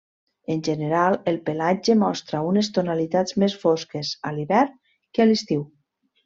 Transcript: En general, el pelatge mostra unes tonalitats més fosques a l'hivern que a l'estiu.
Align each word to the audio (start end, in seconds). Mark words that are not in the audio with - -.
En 0.51 0.61
general, 0.67 1.17
el 1.31 1.35
pelatge 1.49 1.95
mostra 2.03 2.41
unes 2.53 2.71
tonalitats 2.79 3.37
més 3.45 3.57
fosques 3.67 4.15
a 4.31 4.33
l'hivern 4.39 4.75
que 5.19 5.25
a 5.27 5.31
l'estiu. 5.31 5.63